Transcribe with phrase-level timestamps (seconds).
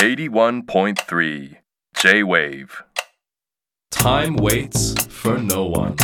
[0.00, 1.56] 81.3
[1.94, 2.82] J-Wave
[3.90, 5.94] Time waits for no one.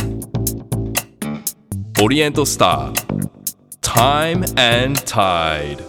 [1.99, 2.93] Oriental Star.
[3.81, 5.81] Time and Tide.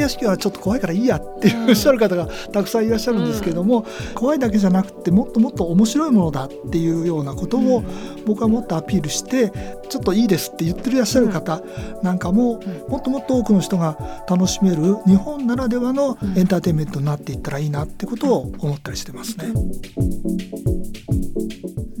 [0.00, 7.82] 屋敷はちょっと怖いからいいやっていうおっしゃる方がたくさんいらっしゃるんですけども、怖いだけじゃなくてもっともっと面白いものだっていうようなことを
[8.26, 9.52] 僕はもっとアピールして
[9.88, 11.62] ちょっといいですって言ってらっしゃる方
[12.02, 19.46] なんかももっともっと多くの人が楽しめる日本ならではのエンターテインメントになっていったらいいなってことを思ったりしてますね。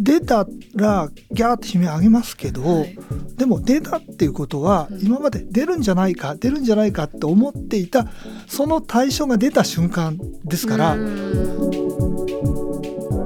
[0.06, 0.46] 出た
[0.76, 2.86] らギャーって悲鳴あげますけど、
[3.34, 8.06] でも出たっていうことは今まで出るんじゃないか出るんじゃないかって思っていた
[8.46, 10.96] その対象が出た瞬間ですから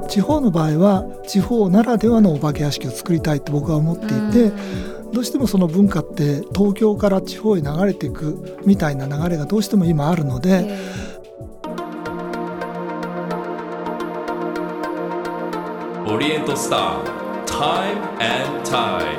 [0.08, 4.52] 地方の場合は地方ならではのお化け屋敷を作りたいって僕は思っていて
[5.12, 11.09] どうしてもその文化って東京から地方へ流れていくみたいな流れがどうしても今あるので。
[16.10, 17.04] Oriental Star.
[17.46, 19.16] Time and Tide.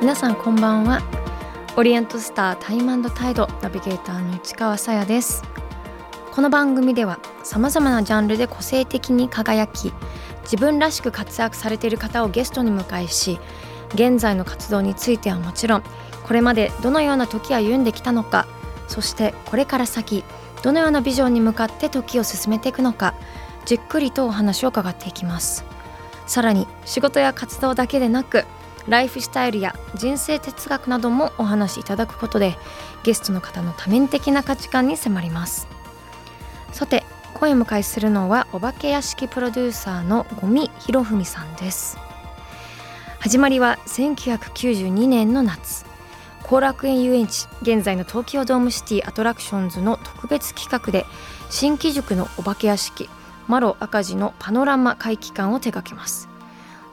[0.00, 1.02] 皆さんこんばんは
[1.76, 5.42] オリエントスタータイムタイドナビゲーターの市川さやです
[6.32, 9.92] この番組ではさまざまなジャンルで個性的に輝き
[10.44, 13.38] 自分らしく活躍されている方をゲストに迎えし
[13.92, 15.82] 現在の活動についてはもちろん
[16.26, 18.46] これまでどのような時歩んできたのか
[18.86, 20.24] そしてこれから先
[20.62, 23.12] どのようなビジョンに向かって時を進めていくのか
[23.68, 25.62] じっくりとお話を伺っていきます。
[26.26, 28.46] さらに仕事や活動だけでなく
[28.88, 32.56] ライフスタイルや人生哲学などもお話しいただくことで
[33.02, 35.68] ゲストの方の多面的な価値観に迫ります。
[36.72, 41.98] さて声を迎えするのはお化け屋敷プロデューサーの五味博文さんです。
[43.18, 45.84] 始まりは1992年の夏。
[46.44, 51.04] 後楽園遊園地現在の東京ドームシティアトラクションズの特別企画で
[51.50, 53.10] 新機塾のお化け屋敷
[53.48, 56.28] マロ赤字のパノラマ会期間を手掛けます。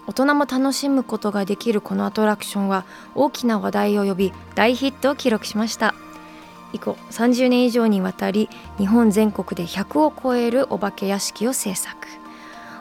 [0.08, 5.94] 大人も楽しむことができるこのアトラクションは大きな話題を呼び大ヒットを記録しました。
[6.74, 12.08] 以降30年以上にわたり日本全国で100を超えるお化け屋敷を制作。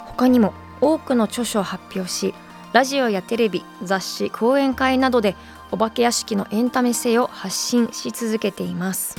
[0.06, 2.34] 他にも多くの著書を発表し
[2.72, 5.36] ラジオやテレビ雑誌講演会などで
[5.70, 9.16] お化け屋敷のエンタメ性を発信し続けています。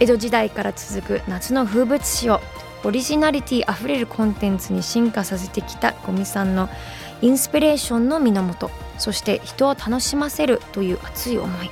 [0.00, 2.40] 江戸時代から続く夏の風物詩を
[2.84, 6.68] オリジナリティあふれるコンテンツに進化させてきた五味さんの
[7.20, 11.70] インスピレーションの源そして人を楽しませるという熱い思い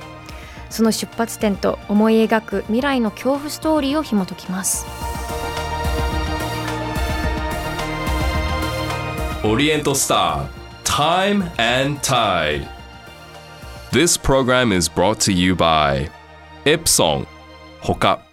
[0.69, 4.85] その出発点と思い描く未来の恐怖ストーリーを紐解きます
[9.43, 10.47] Oriental Star.
[10.83, 12.67] Time and Tide.
[13.91, 16.11] This program is brought to you by
[16.65, 17.25] Ipsong.
[17.81, 18.30] Hoka.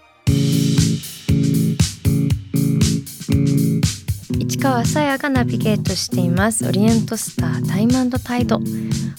[4.59, 6.67] 市川さやがナビゲートしています。
[6.67, 8.59] オリエントスタータイムタイド。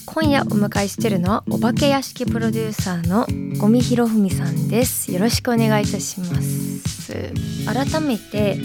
[0.04, 3.26] 今夜お迎えしているのはお化け屋敷プロデューサーの
[3.58, 5.10] 五味博文さんです。
[5.10, 7.32] よろしくお願いいたします。
[7.64, 8.58] 改めて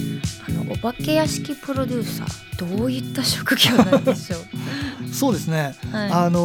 [0.49, 4.43] あのお化け屋敷プロデューサーどういった職業なんでしょう？
[5.15, 6.11] そうですね、はい。
[6.11, 6.41] あの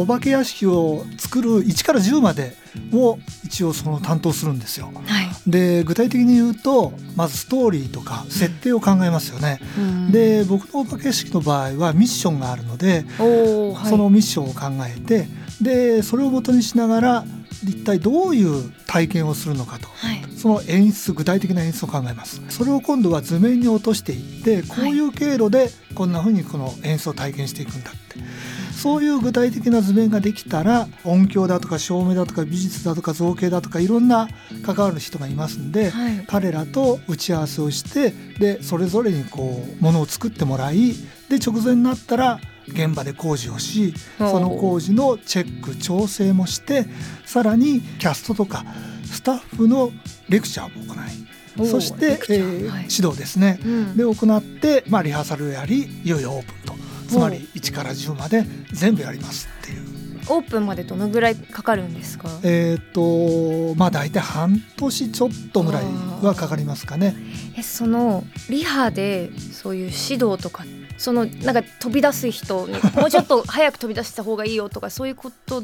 [0.00, 2.56] お化け屋敷を作る1から10まで
[2.92, 4.90] を一応その担当するんですよ。
[5.06, 9.60] はいで具体的に言うとまずストーリーとか設定を考えますよね。
[9.76, 10.12] うん。
[10.12, 13.88] で僕のお化け屋敷の場合はミッションがあるので、はい。
[13.88, 15.26] そのミッションを考えて
[15.60, 17.24] でそれを元にしながら
[17.64, 19.88] 一体どういう体験をするのかと。
[19.88, 20.22] はい。
[20.36, 22.40] その演出具体的な演出を考えます。
[22.48, 28.18] それを今度は図面に落としていってこういう経路でこんな風にこの演出を体験していくんだって
[28.82, 34.26] そういう具体的な図面ができたら音響だとか照明だとか美術だとか造形だとかいろんな
[34.66, 36.24] 関わる人がいますんで、はい。
[36.26, 38.10] 彼らと打ち合わせをして
[38.40, 40.94] でそれぞれにこうものを作ってもらい
[41.28, 46.86] で直前になったら現場で工事をしその工事のチェック調整もして
[47.24, 48.64] さらにキャストとか
[49.04, 49.92] スタッフの
[50.28, 51.00] レクチャーも行
[51.64, 52.86] いそしてえーはい。
[52.90, 53.96] 指導ですね、うん。
[53.96, 56.61] で行って、まあ、リハーサルをやりいよいよオープン。
[56.61, 56.61] と
[57.12, 59.82] つまり1から10まで全部やりますっていう。
[60.28, 62.28] オープンまでどのぐらいかかるんですか？
[62.44, 65.84] えっ、とまあ大体半年ちょっとぐらい
[66.22, 67.14] はかかりますかね。
[67.56, 70.66] えそのリハでそういう指導とかっ
[71.02, 75.62] そのなんか飛び出す人にもうちょっと早く飛び出した方がいいよとかそういうこと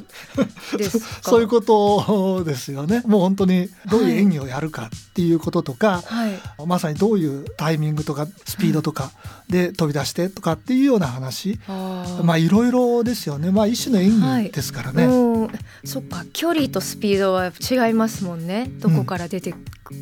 [0.76, 1.06] ですか？
[1.30, 3.02] そういうことですよね。
[3.06, 6.32] もう本当にどういう演技をやるかっていうこととか、はい。
[6.66, 9.12] まさにどういうタイミングとかスピードとか
[9.48, 12.24] で飛び出してとかっていうような話、あー。
[12.24, 13.50] まあいろいろですよね。
[13.52, 15.04] まあ一種の演技ですからね。
[15.04, 15.48] うん。
[15.84, 16.24] そっか。
[16.32, 17.52] 距離とスピードは
[17.88, 18.68] 違いますもんね。
[18.80, 19.54] どこから出て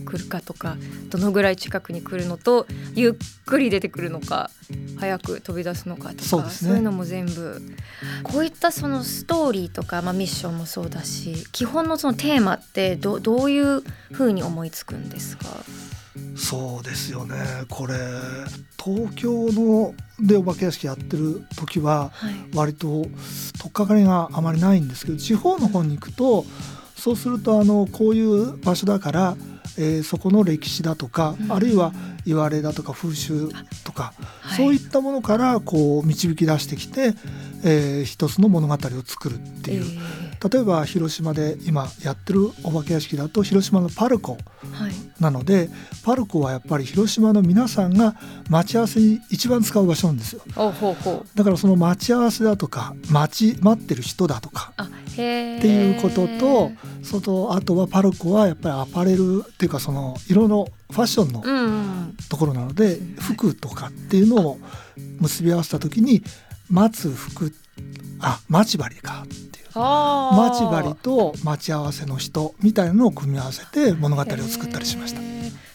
[0.05, 0.77] くるかとか、
[1.11, 3.13] どのぐらい近くに来るのとゆっ
[3.45, 4.51] くり出てくるのか
[4.99, 6.77] 早く飛び出すのかとかそうね。
[6.77, 7.61] いうのも全部。
[8.23, 13.83] こういったそのストーリーとか、まあ、ミッションもそうだし基本のそのテーマってどどういう
[14.13, 15.47] ふうに思いつくんですか？
[16.37, 17.37] そうですよね。
[17.69, 17.95] これ
[18.83, 22.35] 東京のでお化け屋敷やってる時ははい。
[22.55, 23.11] 割と取
[23.69, 26.47] っかかりがあまりないんですけど地方の方に行くと
[26.97, 29.37] そうするとあのこういう場所だから、
[29.79, 31.53] えーそこの歴史だとか、うん。
[31.53, 31.93] あるいは
[32.25, 33.49] 言われだとか風習
[33.85, 34.57] とか、はい。
[34.57, 37.15] そういったものからこう導き出してきて、
[37.63, 39.85] えー一つの物語を作るっていう。
[39.85, 44.37] え例えば広島で今やってるお化け屋敷だと広島のパルコ
[45.21, 45.69] なので
[46.05, 48.15] パルコはやっぱり広島の皆さんが
[48.49, 50.43] 待ち合わせに一番使う場所なんですよ。
[51.35, 54.73] だからその待ち合わせだとか待ち待ってる人だとか
[55.13, 56.71] っていうことと
[57.03, 64.59] そとあとはパルコはやっぱりアパレルっていうかその色のファッションのところなので服とかっていうのを
[65.21, 66.23] 結び合わせた時に
[66.69, 67.53] 待つ服
[68.21, 69.23] あ待ち針か。
[69.25, 69.67] っていう。
[69.79, 75.21] 待ち針と待ち合わせの人みたいなのを組み合わせて物語を作ったりしました。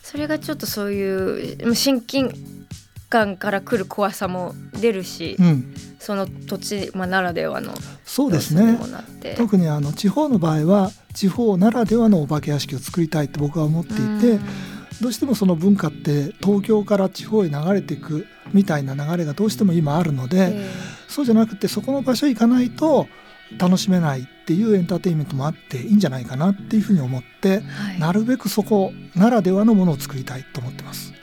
[0.03, 2.33] それがちょっとそういう親近
[3.09, 7.73] 感から来る怖さも出るし、うん、その土地、まあ、ならではの
[8.05, 8.79] そうですね。
[9.37, 14.41] 特にあの地方の場合は地方ならではのお化け屋敷を作りたいって僕は思っていてうん
[15.01, 20.69] どうしてもその文化って東京から地方へ流れていくみたいな流れがどうしても今あるのでえ
[21.07, 23.07] そうじゃなくてそこの場所行かないと
[23.57, 31.13] 楽しめないっていうエンターテインメントもあっていいんじゃないかなっていうふうに思ってーはいなるべくそこならではのものを作りたいと思ってます。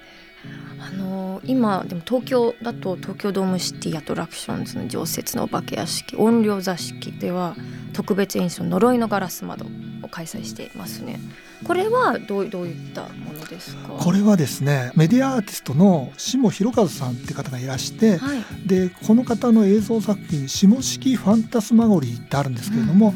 [0.89, 7.55] あのー今でも東京だと東京ドームシティアトラクションズの常設のお化け屋敷音量座敷では
[7.93, 9.65] 特別演奏呪いのガラス窓
[10.03, 11.21] を開催していますね。
[11.65, 13.89] これはどうどういったものですか？
[13.89, 18.39] これはですねメディアアーティストの下博和さんって方がいらしてはい。
[18.67, 23.15] でこの方の映像作品「下式ファンタスマゴリー」ってあるんですけれども、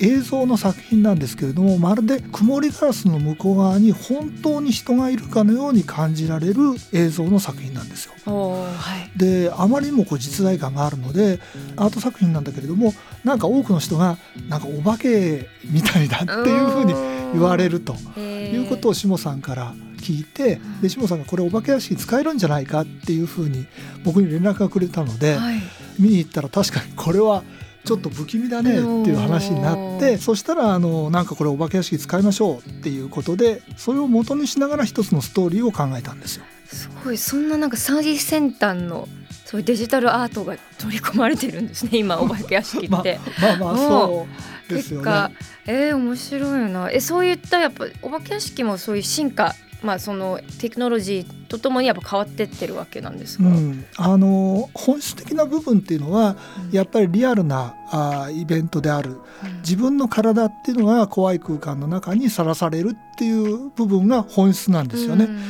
[0.00, 6.60] 映像の作品なんですけれどもまるで曇りガラスの向こう側に本当に人がいるかのように感じられる
[6.92, 8.12] 映像の作品なんですよ。
[8.26, 8.66] は
[9.14, 9.18] い。
[9.18, 11.40] であまりにもこう実在感があるので
[11.76, 14.18] アート作品なんだけれどもなんか多くの人が
[14.48, 16.94] なんかお化けみたいだっていうふうに
[17.32, 23.66] 言われるということを下さんから聞いてで下さんがこれお化け屋敷使えるんじゃないかっていうふうに
[24.04, 25.60] 僕に連絡がくれたので、はい。
[25.98, 27.42] 見に行ったら確かにこれは
[27.88, 36.44] ちょっと不気味だねっていう話になってそしたらあのなんかこれお化け屋敷使いましょうっていうことでそれを元にしながら一つのストーリーを考えたんですよ。
[36.66, 39.08] すごいそんななんか最先端の
[39.46, 43.18] そういうデジタルアートが取り込まれてるんですね 今お化け屋敷まあって。
[43.40, 44.26] まあまあそ
[44.68, 45.34] うですよ結果ね。
[45.66, 56.70] えー、面白いなえそういったやっぱお化け屋敷もそういう進化まあそのテクノロジーとともにやっぱ変わってってるわけなんですか、うん、あの本質的な部分っていうのはうん。
[56.72, 59.12] やっぱりリアルなあーイベントである。
[59.12, 59.20] うん。
[59.60, 65.26] 自分の体っていうのが怖い空間の中にさらされるっていう部分が本質なんですよね。
[65.26, 65.40] うん。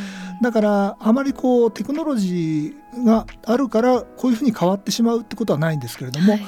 [0.43, 6.43] だからあまりこうテクノロジーがあるからこういうふうに変わってしまうってことはないんですけれども、はい。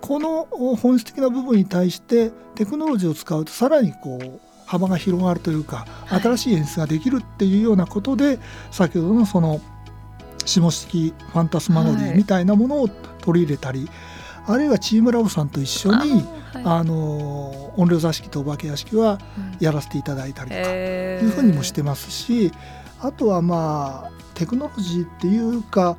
[0.00, 0.44] この
[0.76, 4.40] 本質的な部分に対してテクノロジーを使うとさらにこう
[4.70, 6.20] 幅が広がるというか、はい。
[6.20, 8.38] 新しい演出ができるっていうようなことで
[8.70, 9.60] 先ほどのその
[10.46, 12.12] 下式ファンタスマゴリはい。
[12.12, 13.88] ーみたいなものを取り入れたり、
[14.46, 16.64] あるいはチームラボさんと一緒にあーはい。
[16.64, 19.56] あの音量座敷とお化け屋敷はうん。
[19.60, 21.26] やらせていただいたりとかえー。
[21.26, 22.52] いうふうにもしてますし
[23.00, 25.96] あとはまあテクノロジーっていうか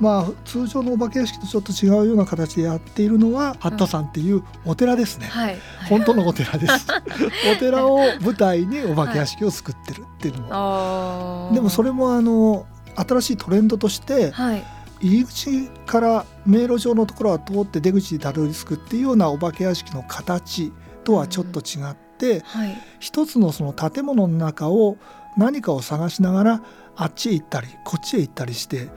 [0.00, 5.26] まあ通常のお化け屋敷とちょっと違うような形でやっているのは八田山っていうお寺ですね。
[5.26, 6.86] はい、はい本当のお寺です。
[7.52, 10.48] お寺を舞台にお化け屋敷を作ってるっていうのも。
[10.50, 11.54] あー。
[11.54, 14.64] でもそれもあの新しいトレンドとしてはい。
[15.00, 20.72] 入り口から迷路上のところは通って出口にたどり着くっていうようなお化け屋敷の形
[21.02, 22.80] とはちょっと違って、はい。
[23.00, 24.96] 一つのその建物の中を
[25.36, 26.62] 何かを探しながら
[26.96, 28.88] あっちへ行ったりこっちへ行ったりして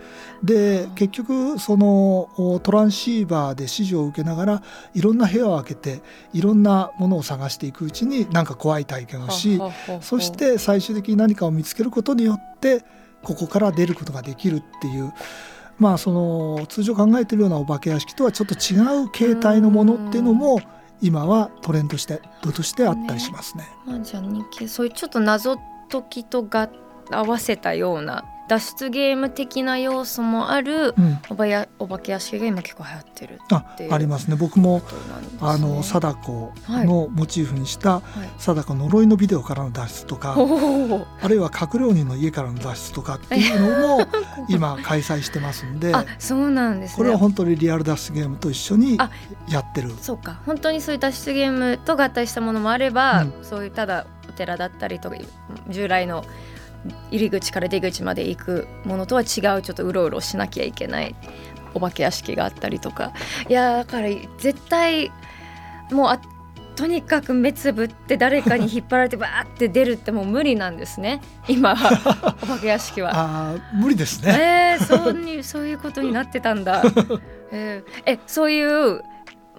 [0.44, 4.64] で結局そのおトランシーバーで指示を受けながら
[4.94, 6.02] いろんな部屋を開けて
[6.34, 9.60] いろんなものを探していくうちになんか怖い体験をし
[10.02, 12.84] そして最終的に何かを見つけることによって
[13.24, 15.12] ここから出ることができるっていう
[15.80, 20.62] まあその通常考えてるようなお化け屋敷とはちょっと違う形態のものっていうのも
[21.02, 23.68] 今はトレンドして度としてあったりしますね。
[23.86, 25.58] まあ、じゃあ日記そういうちょっと謎
[25.90, 26.70] 解きとが
[27.12, 34.38] 合わせたような脱出ゲーム的な要素もあるうん、おばやお化け屋敷が今結構流行ってるあっていうありますね。
[34.38, 34.84] 僕もね。
[35.42, 38.02] あの貞子のモチーフにしたはい。
[38.38, 44.08] 貞子呪いのビデオからの脱出とかおおあるいは閣僚人の家からの脱出とかっていうのも
[44.48, 46.98] 今開催してますんであそうなんですね。
[46.98, 49.12] これは本当にリアル脱出ゲームと一緒にあ
[49.50, 49.92] やってる。
[50.02, 50.40] そうか。
[50.46, 53.34] 本当にそういう脱出ゲームと合体したものもあれば、うん。
[53.42, 55.18] そういうただお寺だったりとか
[55.70, 56.24] 従来の
[57.12, 61.16] 入り口から出口まで行くものとは違うちょっとうろうろしなきゃいけない
[61.74, 63.12] お化け屋敷があったりとか
[63.50, 64.08] いやーだから
[64.40, 65.12] 絶対
[65.92, 66.20] もうあ
[66.76, 73.12] とにかく目つぶって誰かに引っ張られてバーって出るってもう無理なんですね 今はお化け屋敷は。
[73.16, 74.78] あー無理ですね。
[74.80, 76.84] えー、そうにそういうことになってたんだ。
[77.52, 79.02] えーえそういう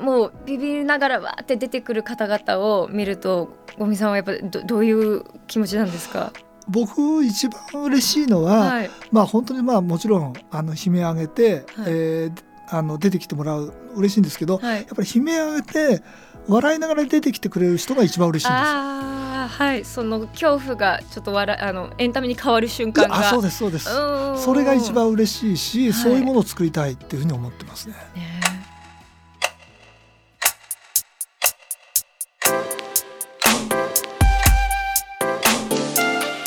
[0.00, 3.48] もうビビりながらわーって出てくる方々を見ると
[3.78, 6.32] ゴミさんはやっぱどどういう気持ちなんですか？
[6.68, 8.90] 僕一番嬉しいのは、はい。
[9.10, 16.02] まあ本当にまあもちろんあの悲鳴上げて、はいえーあの出てきてもらう嬉しいんですけど、はいやっぱり悲鳴上げて
[16.48, 18.66] 笑いながら出てきてくれる人が一番嬉しいんですよ。
[18.66, 23.18] ああはいその恐怖がちょっと笑あのエンタメに変わる瞬間が。
[23.18, 23.88] あそうですそうです。
[23.88, 27.94] うんそれが一番嬉しいし、はいそういうものを作りたいっていうふうに思ってますね。
[28.14, 28.40] ね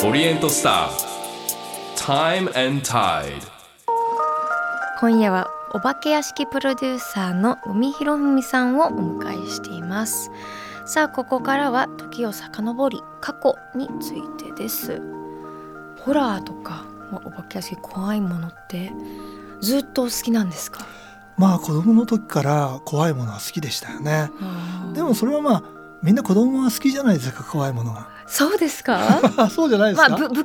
[0.03, 1.96] オリエントスター。
[1.96, 3.39] Time and Tide
[5.00, 8.89] 今夜はお化け屋敷プロデューサーの海博文さんをお
[9.20, 10.31] 迎えしています。
[10.88, 15.00] さあここからは時を遡り過去についてです。
[16.00, 18.91] ホラーとかまあお化け屋敷怖いものって
[19.62, 20.84] ずっとお好きなんですか？
[21.38, 24.31] まあ子供の時から怖いものは好きでしたよね。
[24.93, 25.63] でもそれはまあ
[26.03, 28.10] みんな子供は好きじゃないですか怖いものが。
[28.27, 29.00] そうですか？
[29.53, 30.10] そうじゃないですか？
[30.10, 30.43] まあぶ不気味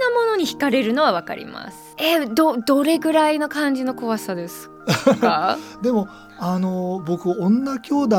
[0.00, 4.68] なものに惹かれるのはわかりますえーどどれぐらいの感じの怖さです
[5.20, 5.58] か？
[5.82, 6.08] でも
[6.38, 8.16] あの僕女兄弟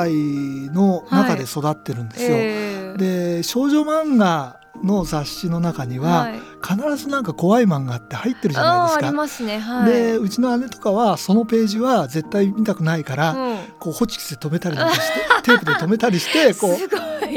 [0.74, 2.30] の中で育ってるんですよ。
[2.32, 6.40] えーで少女漫画の雑誌の中には、はい。
[6.62, 9.08] 必ずなんか怖い漫画って入ってるじゃないですか。
[9.08, 9.60] ありますね。
[9.60, 9.92] はい。
[9.92, 13.58] でうちの姉とかはそのページは絶対見たくないから、うん。
[13.80, 16.86] こうホチキスで止めたりなんかしてテープで止めたりしてこうい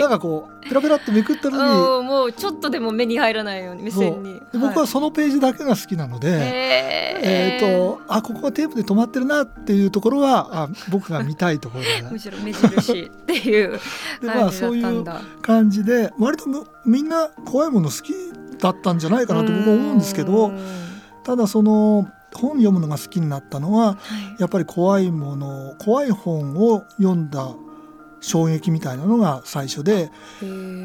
[0.01, 4.35] なんかこうペラペラってめくったのにうんもうちょっとでも目に入らないように目線に。
[4.53, 13.79] で僕はそのページだけが好きなので、ええーとあここがテープで止まってるなっていうところはあ僕が見たいところだ むしろ目印っていう
[14.21, 15.05] でまあそういう
[15.43, 18.13] 感じで割とむみんな怖いもの好き
[18.59, 20.59] だったんじゃないかなと僕は思うんですけどうん
[21.25, 23.97] ただその本読むのが好きになったのはは
[24.39, 24.41] い。
[24.41, 27.49] やっぱり怖いもの怖い本を読んだ
[28.21, 30.11] 衝撃みたいなのが最初で、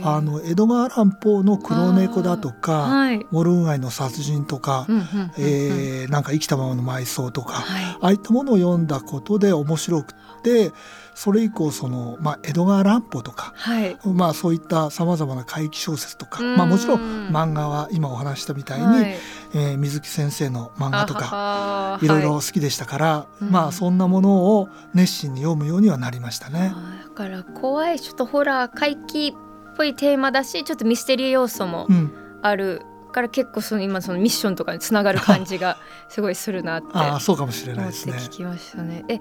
[0.03, 3.25] あの江戸川乱歩の黒猫だとかはい。
[3.31, 5.31] モルン街の殺人とか、うんうんうんうん。
[5.37, 7.83] えーなんか生きたままの埋葬とか、はい。
[7.83, 10.13] ああいったものを読んだことで面白く
[10.45, 10.73] って
[11.15, 13.97] それ以降その、まあ、江戸川乱歩とか、はい。
[14.05, 16.57] まあ、そういったさまざまな怪奇小説とか、うん。
[16.57, 19.15] まあ、もちろん漫画は今お話ししたみたいに、はい。
[19.53, 22.07] えー水木先生の漫画とかかい。
[22.07, 23.49] ろいろ好きでしたから、うん。
[23.49, 26.73] まあそんなものを熱心に読むようにはなりましたね。
[27.05, 27.99] だから怖い。
[27.99, 32.11] ちょっとホラー怪奇っぽいテーマだしちょっとミステリー要素もうん、
[32.41, 35.77] あるから結構その今そのミッションとかにつながる感じが
[36.09, 38.13] すごいするなって ああそうかもしれないですね。
[38.17, 39.05] 聞きましたね。
[39.07, 39.19] え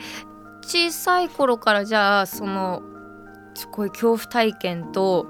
[0.65, 2.83] 小さい頃からじゃあその
[3.71, 5.27] こういう恐怖体験と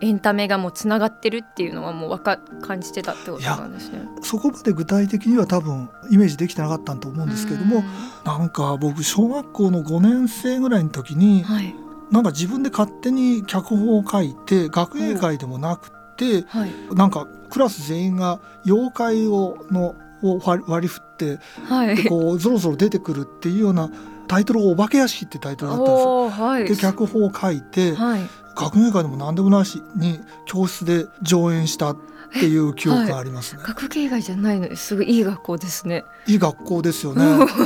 [0.00, 4.00] エンタメがもうつながってるっていうのはもうわか感じてたってことなんですね。
[4.22, 7.82] そこまで具体的には多分イメージできてなかったと思うんですけれども、
[8.24, 11.74] なんか僕小学校の5年生ぐらいの時にはい
[12.10, 21.96] なんか自分で勝手に脚本を書いて学芸会でもなくてはいなんかクラス全員が妖怪をのを割り振ってはい。
[21.96, 23.90] でこうゾロゾロ出てくるっていうような
[24.28, 26.30] タイトルが「お化け屋敷」ってタイトルだったんですよ。
[26.30, 26.64] はい。
[26.64, 28.20] で脚本を書いてはい。
[28.54, 31.96] 学芸会でも何でもなしに教室で上演したっ
[32.32, 33.62] ていう記憶がありますね。
[33.64, 36.04] 学芸以外じゃないのですごいいい学校ですね。
[36.26, 37.24] いい学校ですよね。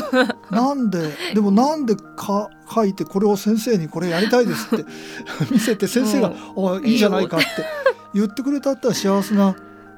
[0.50, 4.84] なんででもなんでか書いてこれを先生にこれやりたいですって
[5.50, 7.46] 見せて先生が「あいいじゃないか」って
[8.14, 9.56] 言ってくれたったら幸せな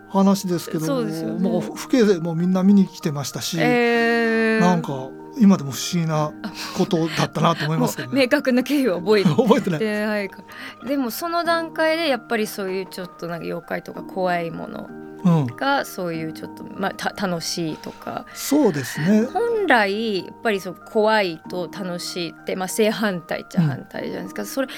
[0.08, 6.32] 話ですけどそうですよねもう父兄でもみんな見に来てましたし、えー、なんか今でも不思議な
[6.76, 8.22] ことだったなと思いますけどね。
[8.22, 9.78] 明確な経緯を覚えて 覚えてない。
[9.80, 10.28] ではい。
[10.28, 10.42] か
[10.86, 14.88] でもその段階でやっぱりそういうちょっとなんか妖怪とか怖いもの
[15.24, 18.26] うん、がそういうちょっと、まあ、た楽しいとか。
[18.34, 19.24] そうですね。
[19.32, 24.68] 本本来やっぱりそう怖いと楽しいって、まあ、正反対っちゃ反対じゃないですか、それ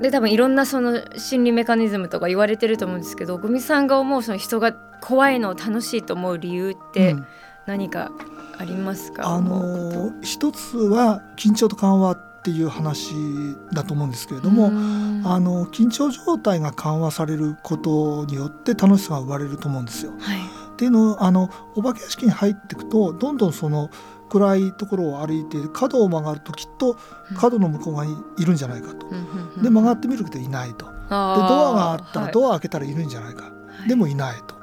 [0.00, 7.26] で多分いろんなその心理メカニズムとか言われてると思うんですけどグミさんが思うその人が怖いのを楽しいと思う理由ってうん。
[7.66, 8.10] 何か
[8.58, 13.14] ありますか、あの一つは緊張と緩和っていう話
[13.72, 20.12] だと思うんですけれども、うんあの緊張状態が緩和されることによって楽しさが生まれると思うんですよ。
[20.18, 23.90] はいっていうのをあのお化け屋敷に入っていくとどんどんその
[24.28, 26.98] 暗いところを歩いて角を曲がるときっと
[27.36, 29.06] 角の向こう側にいるんじゃないかと。
[29.62, 30.86] で曲がってみるけどいないと。
[30.86, 33.52] でドアがあったらドア開けたらいるんじゃないか。
[33.84, 34.53] アでもいないと。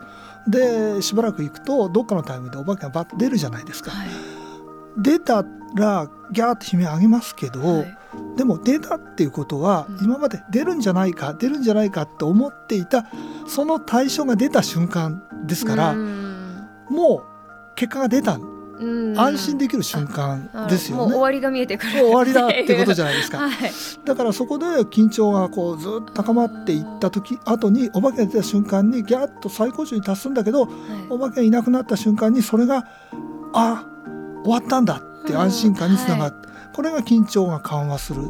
[0.48, 3.92] でしばらく行くとどっかのタイミングでお化けがバッと出るじゃないですか。
[3.92, 4.08] はい。
[4.98, 5.46] 出た
[5.76, 7.98] らギャーって悲鳴上げますけど、はい。
[8.36, 10.06] でも出たっていうことは、うん。
[10.06, 13.06] 今まで出るんじゃないか出るんじゃないかって思っていた
[13.48, 16.68] その対象が出た瞬間ですから、うん。
[16.90, 18.51] もう結果が出たうん
[19.16, 21.02] 安心できる瞬間ですよね。
[21.04, 23.38] もう終わりが見えてくる終わりだってことじゃないですか。
[23.48, 23.72] はい。
[24.06, 30.68] だからそこで緊張がこうずっと高まっていった時後にお化けが出た瞬間にギャッと最高潮に達するんだけど
[31.10, 32.86] お化けがいなくなった瞬間にそれが
[33.54, 33.86] あ
[34.44, 38.24] 終わったんだって安心感につながって、これが緊張が緩和する。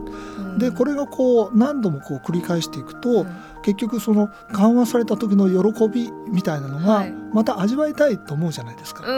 [0.58, 3.26] でこれがこう何度もこう繰り返していくと、
[3.62, 7.14] 結局その緩和された時の喜びみたいなのがはい。
[7.34, 9.06] また味わいたいと思うじゃないですか。
[9.08, 9.12] う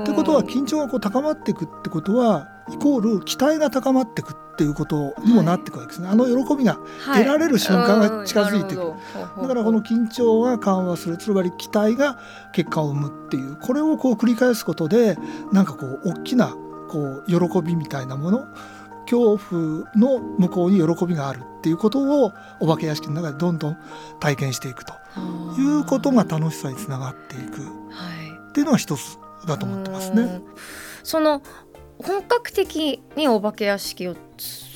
[0.00, 0.02] ん。
[0.02, 6.08] ってことは緊張がこう高まっていくってことはイコール期待が高まっていくっていうことにもなっていくわけですね。
[6.08, 7.24] あの喜びがはい。
[7.24, 8.80] 得られる瞬間が近づいてく。
[8.82, 9.42] るうんなるほど。
[9.42, 11.16] だからこの緊張が緩和する。
[11.16, 12.18] つまり期待が
[12.52, 13.56] 結果を生むっていう。
[13.56, 15.18] これをこう繰り返すことで
[15.52, 16.54] なんかこう大きな
[16.88, 18.46] こう喜びみたいなもの
[19.08, 23.76] 恐怖の向こうに喜びがあるっていうことをお化け屋敷の中でどんどん
[24.20, 24.92] 体験していくと。
[25.58, 27.62] いうことが楽しさにつながっていく。
[27.62, 28.50] はい。
[28.50, 30.22] っていうのが一つだと思ってますね。
[30.22, 30.42] うん。
[31.02, 31.42] その
[31.98, 34.66] 本格的にお化け屋敷をつ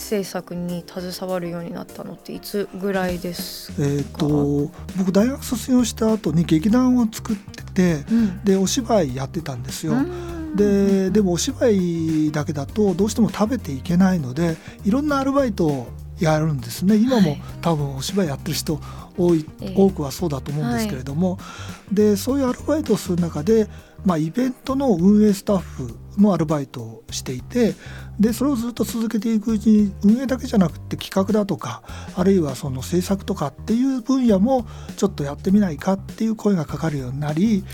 [0.00, 7.62] 制作に携わるようになったのっていつぐらいですか、えー、と僕大学卒業した後に劇団を作って
[8.04, 8.44] てうん。
[8.44, 9.92] でお芝居やってたんですよ。
[9.92, 15.88] うんででもお芝居だけだとどうしても食べていけないのでいろんなアルバイトを
[16.18, 16.96] やるんですね。
[16.96, 17.42] 今もはい。
[17.62, 18.78] 多分お芝居やってる人
[19.16, 19.74] 多い、ええ。
[19.74, 21.38] 多くはそうだと思うんですけれども、
[21.90, 23.68] でそういうアルバイトをする中で、
[24.04, 27.74] まあ、イベントの運営スタッフのアルバイトをしていて
[28.18, 31.82] でそれをずっと続けていくうちに運営だけじゃなくて企画だとか
[32.14, 37.64] あるいはその制作とかっていう分野もちょっとやってみないかっていう声がかかるようになり、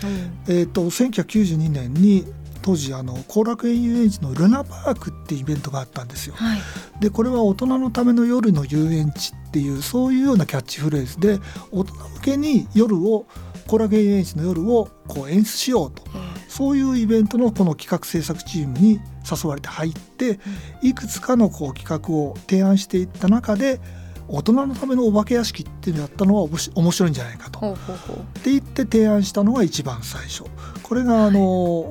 [0.47, 2.25] えー、と1992年に
[2.67, 6.35] 当時あの後楽園遊園地のルナパークっていうイベントがあったんですよ。
[6.35, 6.59] はい
[6.99, 11.39] でこれは大人のための夜の遊園地っていうそういうようなキャッチフレーズで
[11.71, 13.25] 大人向けに夜を
[13.67, 20.39] 後楽園遊園地の夜をこう演出しようとえそういうイベントのこの企画制作チームに誘われて入って
[20.81, 23.79] いくつかのこう企画を提案していった中で
[24.27, 27.59] 大人のためのお化け屋敷っていうのをやったのはおもし面白いんじゃないかと。
[27.59, 30.43] ほうほうほうって言って提案したのが一番最初
[30.87, 31.39] これがあの、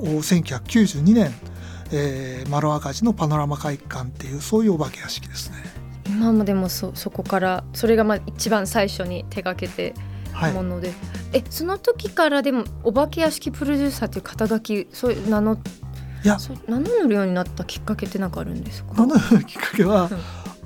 [0.01, 1.31] 1992年、
[1.91, 5.57] えー、丸赤字のパノラマ会館っていうそういうお化け屋敷ですね。
[6.07, 9.93] 今までもそそこからそれがまあ一番最初に手掛けて
[10.31, 10.53] はい。
[10.53, 10.93] もので、
[11.33, 15.53] えその時からでもお化け屋敷プロデューサーっていう肩書きそういう名乗
[16.23, 16.37] いや。
[16.39, 18.93] そう名乗るようになったきっかけって何かあるんですか？
[18.95, 20.17] 名乗るきっかけは、うん。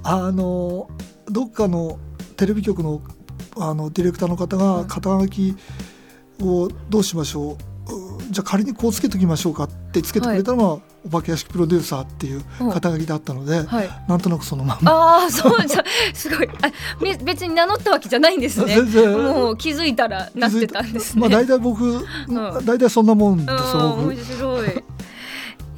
[0.04, 0.90] あの
[1.28, 2.00] どっかの
[2.38, 3.02] テレビ局の
[3.58, 4.64] あのディレクターの方うん。
[4.82, 5.56] が肩書き
[6.42, 7.58] をどうしましょう、う
[8.32, 13.90] じゃあ仮にこうつけときましょうかってつけてくれたのが、お化け屋敷プロデューサーっていう肩書きだったので、はい。
[14.08, 14.92] なんとなくそのまんま。
[14.92, 16.50] ああそうじゃすごい。
[16.62, 18.76] あめ別に名乗ったわけじゃないんですね。
[18.76, 19.12] 全然。
[19.12, 21.22] もう気づいたらなってたんですね。
[21.22, 22.06] まあ大体僕、
[22.66, 24.84] 大体そんなもんです面白い。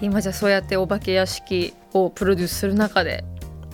[0.02, 3.24] 今じゃそうやってお化け屋敷をプロデュースする中で、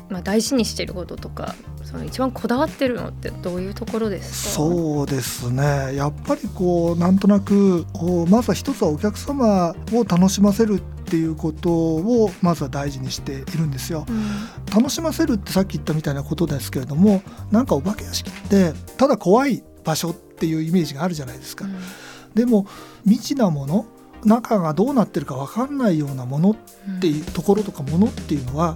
[0.10, 4.63] まあ、大事にしていることとかその一番こだわってるのってどういうところですか？
[4.63, 5.95] そうですね。
[5.95, 14.06] やっぱりこうなんとなくこうまずは一つはお客様を楽しませるっていうことをまずは大事にしているんですよ。
[14.08, 14.76] うん。
[14.76, 21.65] 楽しませるってさっき言ったみたいなことですけれどもなんかお化け屋敷ってただ怖い場所っていうイメージがあるじゃないですか。
[22.34, 22.67] でも
[23.06, 23.86] 未知なもの
[24.24, 26.56] 中がどうなってるか分かんないようなものっ
[27.00, 28.76] ていうところとかものっていうのは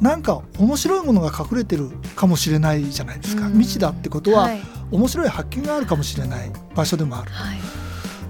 [0.00, 3.46] なんか面白いものが隠れてるかもしれないじゃないですか。
[3.46, 4.60] うん未知だってことは、はい
[4.92, 7.30] 面白い発見があるかもしれない場所でもある。
[7.32, 7.58] はい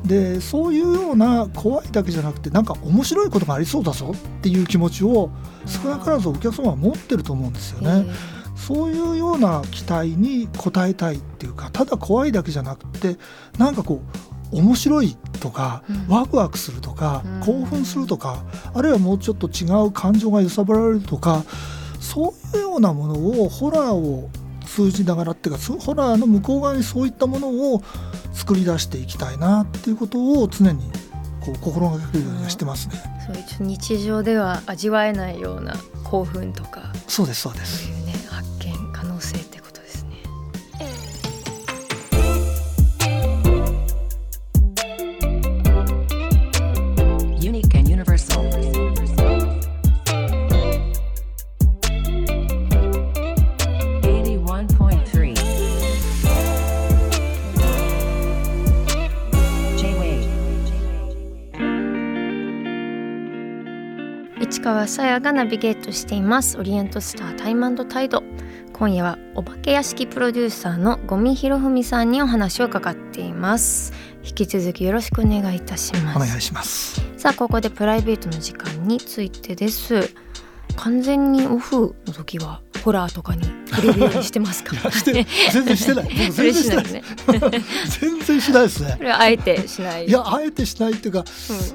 [0.07, 5.31] でそういうような怖いだけじゃなくてなんか面白いことがありそうだぞっていう気持ちを
[5.67, 8.07] 少なからずお客様は持ってると思うんですよね。
[8.55, 13.17] そういうような期待に応えたいっていうかただ怖いだけじゃなくて
[13.59, 21.45] なんかこう面白いとか、うんワクワクするとか、うん興奮するとかあるいはもうちょっと違う感情が揺さぶられるとか
[22.01, 24.31] そういうようなものをホラーを
[24.67, 27.83] 通じながらっていうかホラーの向こう側にそういったものを
[28.33, 30.91] 作り出していきたいなっていうことを常に
[31.41, 32.95] こう心がけるようにはしてますね。
[33.27, 37.96] そう日常では味わえないような興奮とかそうですそうです。
[64.77, 66.59] 川さやがナビゲートしています。
[66.59, 68.23] オリエントスタータイムタイド。
[68.75, 73.95] 今夜はお化け屋敷プロデューサーの五味博文さんにお話を伺っています。
[74.23, 76.17] 引き続きよろしくお願いいたします。
[76.19, 77.01] お願いします。
[77.17, 80.15] さあここでプライベートの時間についてです。
[80.77, 84.77] 完全にオフの時はホラーとかに触れるようにしてますか？
[85.03, 85.27] 全
[85.65, 86.05] 然してない。
[86.07, 87.03] 僕全然してないしないね。
[88.01, 88.81] 全然しないです。
[88.85, 91.25] ねあえてしないいやあえてしないっていうか、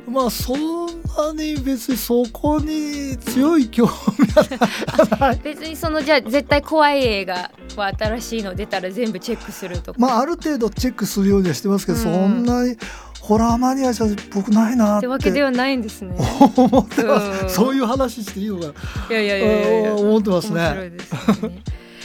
[0.09, 3.91] まあそんなに別にそこに強い興味
[4.31, 5.39] はない。
[5.43, 12.03] 別にそのじゃあ絶対怖い映画は新しいの出たら全部チェックするとか、まあある程度チェックするようにはしてますけど、うん。
[12.05, 12.77] そんなに
[13.31, 16.13] ホラーマニアじゃ僕ないなっっててわけではないんですね。
[16.57, 18.73] 思ってます、うんそういう話していいのか
[19.09, 20.89] いやいやいやいや思ってますね。
[20.89, 20.97] ね。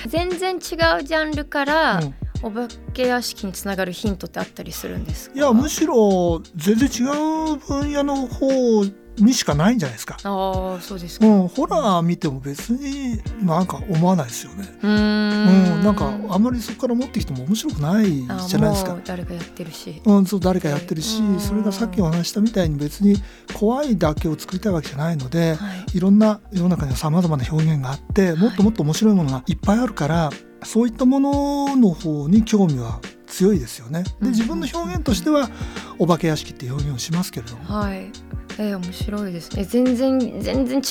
[0.07, 5.37] 全然違うジャンルから、うんお化け屋敷につながるヒントってあったりするんですか？
[5.37, 8.85] いやむしろ全然違う分野の方
[9.19, 10.17] にしかないんじゃないですか。
[10.23, 11.27] ああそうですか。
[11.27, 14.69] うん、ホラー見ても別になんか思わないですよね。
[14.83, 18.97] うーんうん、なんかあんまりそこから持ってきても面白くないじあゃないですか。
[19.05, 20.03] 誰かやってるし。
[20.05, 23.17] うん、そう誰かやってるしうんそれがさっきお話ししたみたいに別に
[23.55, 25.97] 怖いだけを作りたいわけじゃないのではい。
[25.97, 30.31] いろんな世の中にはさまざまな表現があってもっともっと面白いものがいっぱいあるから
[30.65, 34.05] そういったものの方に興味は強いですよね。
[34.21, 35.51] うんで自分の表現としては
[35.99, 37.65] お化け屋敷って表現をしますけれども。
[37.65, 38.11] はい。
[38.59, 39.65] えー、面白いですね。
[39.65, 40.83] 全然全然違う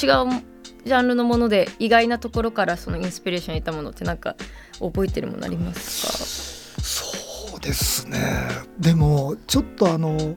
[0.85, 4.35] ジャンルのもので意外なところからそのインスピレーションを得たものってなんか
[4.79, 8.19] 覚えてるものありますそうですね
[8.79, 10.35] でもちょっとあの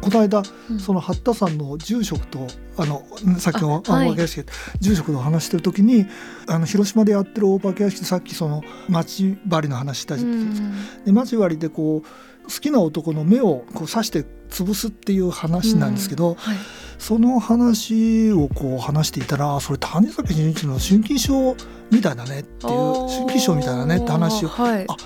[0.00, 3.06] この間、うんその八田さんの住職とあの
[3.38, 4.44] さっきのあはいお化け屋敷、
[4.80, 6.06] 住職と話してる時に
[6.46, 10.20] あの広島でやってるお化け屋敷さっきその町張りの話したか。
[10.20, 10.66] じゃないですか。
[10.66, 12.08] うんで町張りでこう
[12.44, 16.56] 好きな男の目をこう刺して潰すっていう話なんですけど、はい。
[16.98, 21.56] その話をこう話していたらあそれ谷崎潤一の春金賞
[21.90, 24.86] みたいだねっていう春金賞みたいだねって話をはい。
[24.88, 24.96] あ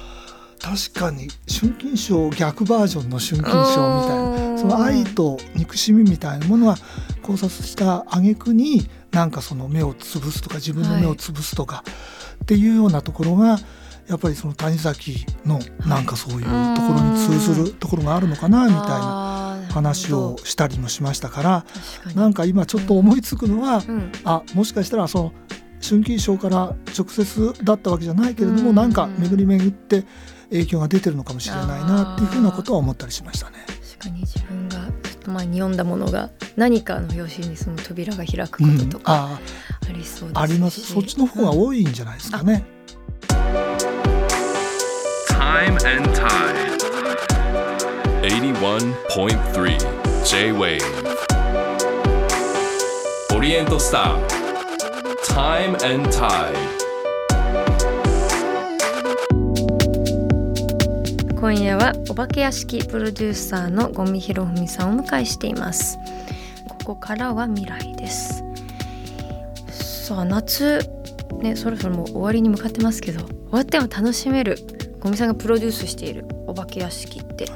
[0.60, 6.76] 確かに春金賞逆バージョンの春金賞みたいなその愛と憎しみみたいなものは
[7.22, 11.84] 考察した挙句になんかその目を潰すとか自分の目を潰すとか
[12.42, 13.58] っていうようなところが
[14.08, 21.66] やっぱりその谷崎のなんかそういうところに通ずるところがあるのかなみたいなな話をしたりもしましたから
[22.14, 24.12] なんか今ちょっと思いつくのはうん。
[24.24, 25.32] あもしかしたらその
[25.82, 28.74] 春金賞から直接だったわけじゃないけれども、うん。
[28.74, 30.04] なんか巡り巡って
[30.50, 33.58] 影響が出てるのかもしれないなっていうふうなことは思ったりしましたね。
[33.98, 39.40] 確かに自分がちょっと前に読んだものが何かの表紙にその扉が開くうんことと、かあ
[39.88, 40.80] ありそうですし、ああります。
[40.80, 42.64] そっちの方が多いんじゃないですかね。
[43.28, 43.97] Time
[45.86, 46.78] and Tide.
[48.22, 49.78] 81.3
[50.24, 50.80] J-Wave
[53.36, 54.18] オリエントスター
[55.26, 56.56] Time and Tide.
[61.38, 65.96] 今夜はお化け屋敷プロデューサーの五味博文さんをお迎えしています。
[66.68, 68.42] ここからは未来です。
[70.06, 70.80] さあ夏。
[71.40, 74.56] ねそろそろもう終わりに向かってますけど終わっても楽しめる
[75.00, 77.46] 五味さんがプロデュースしているお化け屋敷って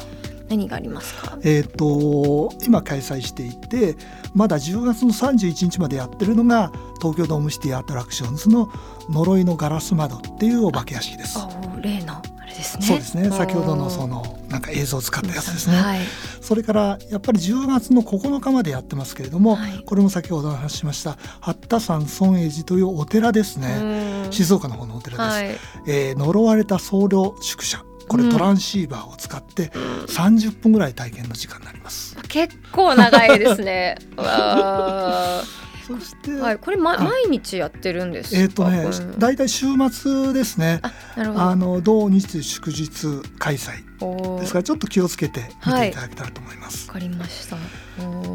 [0.48, 1.38] 何がありますか？
[1.42, 3.96] えー、と今開催していて
[4.34, 8.70] まだ10月の31日までやってるのが東京ドームシティアトラクションズの
[9.08, 11.38] 「呪いのガラス窓」っていうお化け屋敷です。
[11.38, 11.48] あ
[11.80, 12.20] 例の
[12.62, 12.86] ですね。
[12.86, 13.30] そうですね。
[13.30, 15.76] 先ほどのそのなんか映像を使ったやつですね。
[15.76, 16.00] はい。
[16.40, 19.82] それからやっぱり10月の9日までやってますけれども、はい。
[19.84, 24.32] これも先ほどお話ししました八田山尊永寺というお寺ですね、うん。
[24.32, 25.58] 静岡の方のお寺です、はい。
[25.86, 27.84] えー呪われた僧侶宿舎。
[28.08, 28.30] これうん。
[28.30, 29.70] トランシーバーを使って
[30.06, 33.96] 30分ぐらい体験の時間になります、結構長いですね
[36.00, 38.40] そそして、はい、これ、ま、はい毎日やってるんですか？
[38.40, 41.44] えっ、とねうんだいたい週末ですねあ、なるほど。
[41.44, 43.06] あの同日祝日
[43.38, 43.82] 開催
[44.40, 46.88] ですからちょっと気をつけて見ていただけたらと思います。
[46.88, 47.56] わかりました。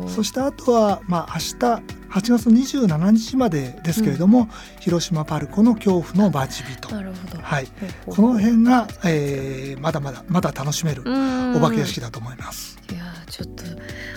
[0.09, 7.41] そしてあとは、まあ、明日8月27日までですけれども、広島パルコの恐怖の待ち人、なるほど。
[7.43, 7.67] はい、
[8.05, 12.77] この辺が、えーまだまだまだ楽しめるうんお化け屋敷だと思います。
[12.91, 13.63] いやーちょっと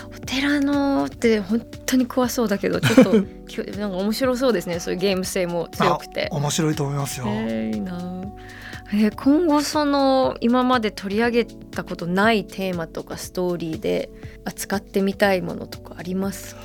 [0.31, 3.13] 寺のって本当に怖そうだけどちょっと
[3.77, 4.79] なんか面白そうですね。
[4.79, 6.29] そういうゲーム性も強くて。
[6.31, 6.35] あ。
[6.35, 7.25] 面白いと思いますよ。
[7.27, 7.99] えー、いいな。
[7.99, 8.31] ー
[8.93, 14.09] えー今後その今まで取り上げたことないテーマとかストーリーで
[14.45, 16.55] 扱ってみたいものとかあります？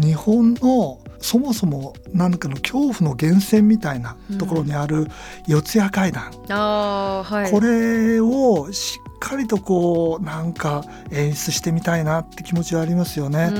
[0.00, 5.06] 日本のそもそも何かの恐怖の源泉みたいなところにある
[5.46, 7.50] 四谷怪談、あーはい。
[7.52, 13.50] これをしっかりとこうなんか演出してみたいなって気持ちはありますよね。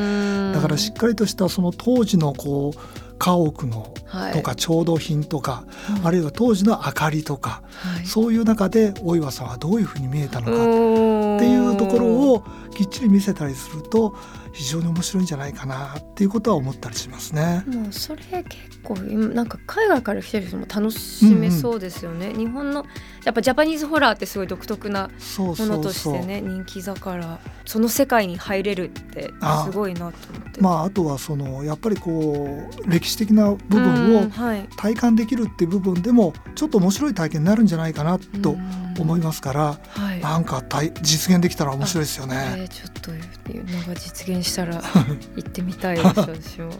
[0.53, 4.33] だからしっかりとしたその当時のこう家屋のはい。
[4.33, 5.65] とか調度品とか、
[5.99, 6.07] うん。
[6.07, 8.07] あるいは当時の明かりとか、はい。
[8.07, 14.17] そういう中で大岩さんはどういうふうに見えたのかっっていうところをきっちり見せたりすると
[14.53, 17.65] 非常に面白いんじゃないかなっていうことは思ったりしますね。
[17.67, 22.85] もうそれ結構今なんか海外から来てる人も楽しめそうですよね、日本の
[23.25, 25.09] やっぱジャパニーズホラーってすごい独特な
[25.39, 26.03] ものとし。
[26.05, 34.31] てね人気だからその世界に入れるってあすごいなと思ってまああとはそのやっぱりこう歴史的な部分を
[34.77, 42.55] 体感できるっていう部分でもちょっと面白い体験になるんじゃないかなとうん思いますから、はいなんか体実現できたら面白いですよね。
[42.57, 44.81] えーちょっとなんか実現したら
[45.37, 46.71] 行ってみたいです私も。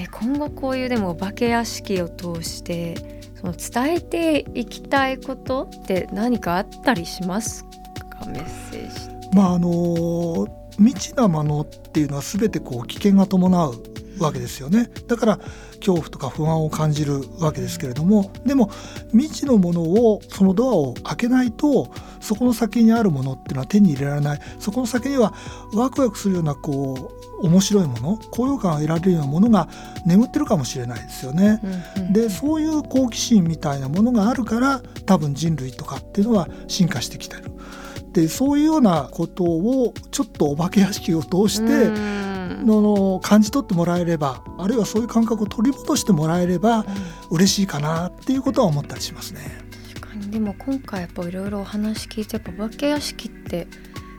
[0.00, 3.54] え今後こういうでもお化け屋敷を通してその
[3.84, 7.64] 伝えていきたいことって何かあったりします
[8.08, 8.24] か？
[8.24, 9.36] メッセージ。
[9.36, 10.46] まああの
[10.78, 13.74] 未知なものっていうのは全てこう危険が伴う
[14.18, 14.88] わけですよね。
[15.08, 15.36] だから
[15.76, 18.32] 恐怖とか不安を感じるわけですけれども。
[18.46, 18.70] でも
[19.12, 24.40] 未知のものをそのドアを開けないとそこの先にあるものっていうのは手に入れられない。
[24.58, 25.34] そこの先には
[25.74, 29.68] ワクワクするようなこう面白いもの高揚感を得られるようなものが
[30.06, 31.60] 眠ってるかもしれないですよね。
[32.10, 37.52] でそういう好奇心みたいなものがあるから多分人類とかっていうのは進化してきてる。
[38.12, 41.90] でそういうようなことをちょっとお化け屋敷を通して、
[42.64, 46.84] のの感じ取ってもらえればあるいはそういう感覚を取り戻してもらえれば
[47.30, 49.40] 嬉しいかなっていうことは思ったりしますね。
[49.94, 53.66] 確かにでも今回やっぱいろいろお話聞いてやっぱお化け屋敷って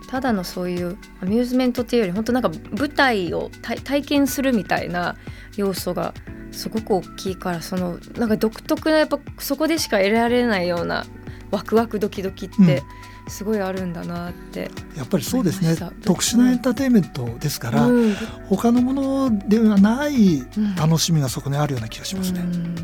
[0.07, 5.15] ただのそういうアミューズメントっていうより本当なんか舞台を体体験するみたいな
[5.57, 6.13] 要素が
[6.51, 11.05] すごく大きいからそのなんか独特なやっぱそこでしか得られないような
[11.51, 12.83] ワクワクドキドキって
[13.27, 15.75] すごいあるんだなって、やっぱりそうですね。
[16.03, 18.15] 特殊なエンターテインメントですから、うん。
[18.47, 22.41] 他のものではないうん楽しみがそこにあるような気がしますね。
[22.41, 22.75] うん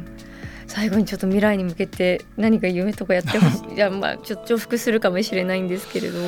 [0.71, 3.75] 最後にちょっと未来に向けて何か夢とかやってほしい。
[3.75, 6.19] いやまあちょっと重複するかもしれないんですけれど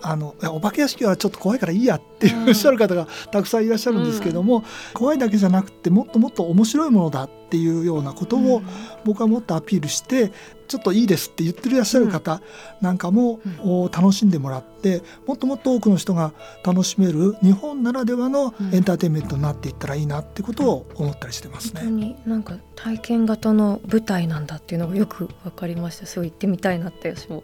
[0.00, 8.62] あのお化け屋敷はちょっと怖いからいいやっておっしゃる方がたくさんいらっしゃるんですけども、怖いだけじゃなくてもっともっと面白いものだっていうようなことを
[9.04, 10.32] 僕はもっとアピールして
[10.70, 12.40] ちょっといいですって言ってらっしゃる方
[12.80, 16.32] なんかも、お楽しんでもらってもっともっと多くの人が
[16.64, 22.06] 楽しめる日本ならではのエンターテインメントになっていったらいいなってことを思ったりしてます本当ね。
[22.06, 26.06] になんか体験型の舞台なんだっていうのがよく分かりました。
[26.06, 27.42] すごい行ってみたいなって私も。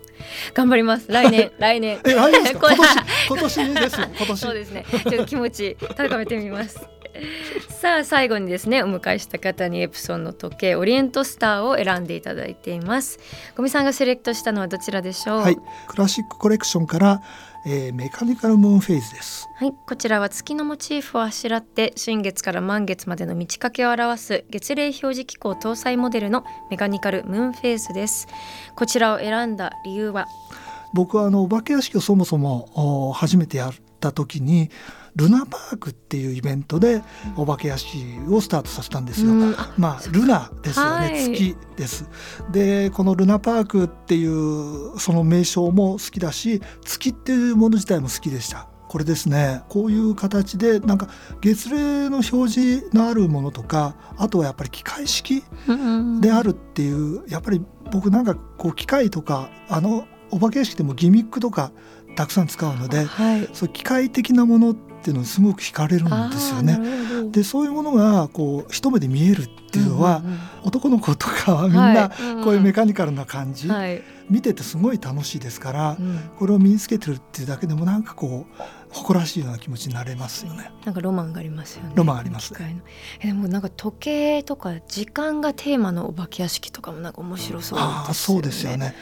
[0.55, 1.11] 頑張ります。
[1.11, 1.99] 来年 来年。
[2.07, 2.55] 今年
[3.29, 4.07] 今年ですよ。
[4.19, 4.41] 今年。
[4.41, 4.87] そうですね。
[4.91, 6.96] ちょっと気持ち高めてみます
[7.81, 13.19] さあ最後にですねお迎えした方にエプソンの時計オリエントスターを選んでいただいています。
[13.57, 15.41] ゴミさんがセレクトしたのはどちらでしょう？
[15.41, 17.23] はい、クラシックコレクションから、
[17.67, 19.49] えーメカニカルムーンフェイズです。
[19.57, 28.27] はい、こちらは月のモチーフをあしらって新月から満月までの満ち欠けを表す月齢表示機構搭載モデルのメカニカルムーンフェイスです。
[28.75, 30.27] こちらを選んだ理由は？
[30.93, 32.69] 僕はあのお化け屋敷をそもそも
[33.09, 34.71] お初めてやった時に
[35.17, 37.03] ルナパークっていうイベントで
[37.37, 39.33] お化け屋敷をスタートさせたんですよ。
[39.33, 42.09] うんあまあルナですよね、はい月です。
[42.53, 48.69] でこのルナパークっていうその名称も好きだし月っていうもの自体も好きでした。
[48.89, 51.09] これですねこういう形でなんか
[51.41, 55.43] 月齢の表示のあるものとかあとはやっぱり機械式
[56.21, 61.73] であるっていうやっぱり僕なんかこう機械とかあのお化け屋敷でもギミックとか
[62.17, 66.81] たくさん使うのではいそう機械的なものっていうのにすごく惹かれるんですよね。
[67.31, 72.09] でそういうものがこう一目で見えるっていうのは、うんうん男の子とかはみんはない
[72.43, 80.73] こういうメカニカルな感じ、はい、見ててすごい楽しいですから、うんこれを身につけてるっていうだけでもなんかこう誇らしいような気持ちになれますよね。
[80.85, 81.93] なんかロマンがありますよね。
[81.95, 82.83] ロマンありますね
[83.21, 87.95] えでもなんか時計とか時間がテーマのお化け屋敷とかもなんか面白そうですよね。
[87.95, 88.95] ああそうですよね。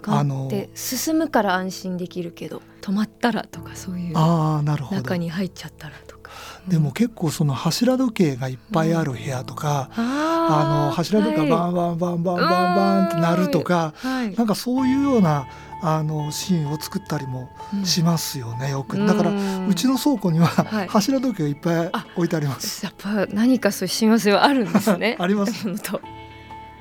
[0.00, 5.16] 時間って進むから安心できるけど止まったらとかそういうああなるほど中。
[5.16, 6.30] に入っちゃったらとか。
[6.68, 15.48] でも結構その柱時計がいっぱいある部屋とか、ああの柱時計がバンバンバンバンバンバンって鳴るとか、はいなんかそういうような
[15.80, 17.48] あのシーンを作ったりも
[17.84, 18.98] しますよねよく。
[18.98, 19.30] だから
[19.66, 22.84] うちのの倉庫にははい柱時計がいっぱいあ置いてあります。
[22.84, 25.16] やっぱ何かそういう親和性はあるんですね。
[25.18, 26.00] あります本当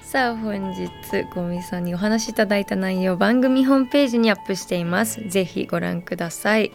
[0.07, 0.89] さあ本日
[1.35, 5.19] ゴミさんにお話しいただいた内容番組ホームページにアップしています。
[5.27, 6.71] ぜひご覧ください。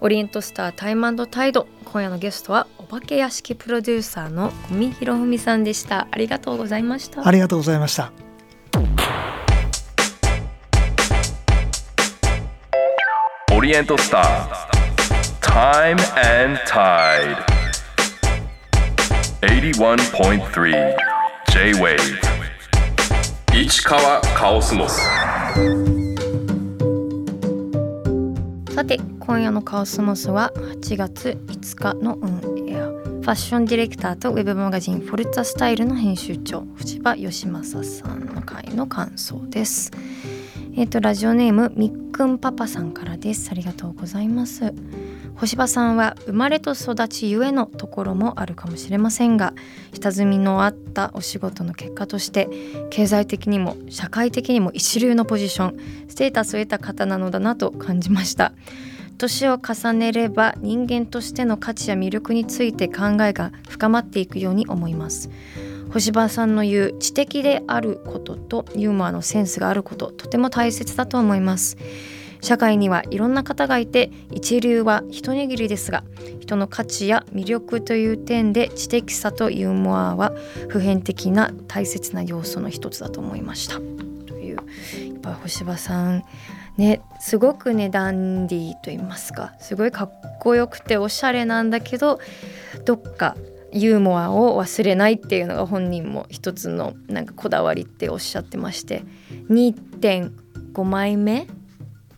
[0.00, 6.08] オリエントスタータイムタイド今夜のゲストはお化け屋敷プロデューサーの五味博文さんでした。
[6.10, 7.28] ありがとうございました。
[7.28, 8.10] ありがとうございました。
[13.54, 14.66] オリエントスター
[15.42, 15.98] Time
[16.46, 17.36] and Tide
[19.42, 20.96] 81.3
[21.52, 22.33] J-Wave
[23.66, 25.00] 市川カオスモス。
[28.74, 32.88] さて今夜のカオスモスは8月5日のオンエア。
[32.88, 39.90] ファッションディレクターとウェブマガジンフォルツァスタイルの編集長藤場義正さんの回の感想です。
[40.76, 43.48] えっ、とラジオネームみっくんパパさんからです。
[43.52, 44.74] ありがとうございます。
[45.36, 49.54] 星葉さんは生まれと育ちゆえのところもあるかもしれませんが
[49.92, 52.48] 下積みのあったお仕事の結果として
[52.90, 55.76] 経済的にも社会的にも一流のポジション
[56.08, 58.52] ステータスを得た方なのだなと感じました。
[59.16, 65.30] 年を重ねれば人間としての価値や魅力について考えが深まっていくように思います。
[65.94, 71.76] 星葉さんの言う知的であることとユーモアのセンスがあることとても大切だと思います。
[72.40, 76.02] 社会にはいろんな方がいて一流は一握りですが
[76.40, 80.32] 人の価値や魅力という点で知的さとユーモアは
[80.68, 83.76] 普遍的な大切な要素の一つだと思いました。
[84.26, 84.62] というや
[85.14, 86.24] っぱ星葉さん
[86.76, 92.18] ねすごくねダンディーと言いますかすごいかっこよくておしゃれなんだけど
[92.84, 93.36] どっか
[93.74, 99.04] ユーモアを忘れないっていうのが本人も一つのなんかこだわりっておっしゃってまして
[99.50, 101.46] 2.5枚目っ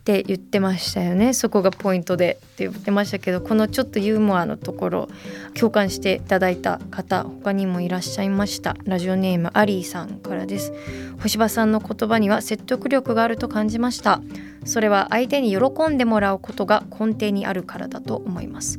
[0.07, 1.33] て言ってましたよね。
[1.33, 5.09] そこがポイントでって言ってましたけどこのちょっとユーモアのところ
[5.55, 8.77] 共感していただいた方他にもいらっしゃいました。
[8.85, 10.73] ラジオネームアリーさんからです。
[11.21, 14.21] 星葉さんの言葉には説得力があると感じました。
[14.65, 18.79] それは相手に喜んでもらうことが根底にあるからだと思います。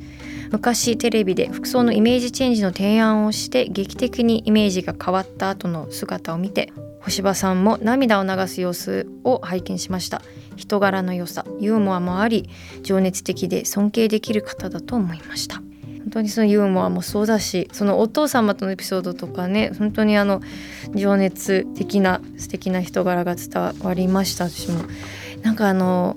[0.51, 10.21] 昔テレビで服装のイメージチェンジの提案をして劇的にイメージが変わった後の姿を見て星葉さんも涙を流す様子を拝見しました。
[10.57, 12.49] 人柄の良さユーモアもあり
[12.81, 15.61] 情熱的で尊敬できる方だと思いました。
[16.07, 20.41] 本当にそのユーモアもそうだしそのお父様とのエピソードとかね本当にあの
[20.95, 24.85] 情熱的な素敵な人柄が伝わりました私も
[25.41, 26.15] なんかあの